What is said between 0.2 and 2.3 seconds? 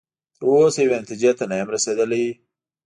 تر اوسه یوې نتیجې ته نه یم رسیدلی.